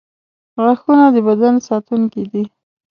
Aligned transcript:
•غاښونه 0.61 1.05
د 1.15 1.17
بدن 1.27 1.55
ساتونکي 1.67 2.23
دي. 2.31 2.43